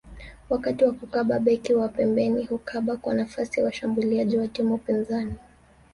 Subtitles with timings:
[0.49, 5.33] Wakati wa kukaba beki wa pembeni hukaba kwa nafasi ya washambuliaji wa timu pinzani